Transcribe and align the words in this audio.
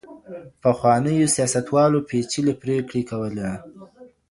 پخوانيو 0.63 1.31
سياستوالو 1.35 1.99
پېچلې 2.09 2.53
پريکړي 2.61 3.01
کولې. 3.09 3.51